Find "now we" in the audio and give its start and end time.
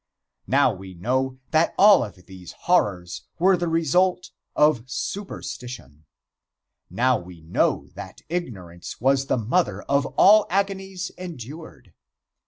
0.47-0.95, 6.89-7.41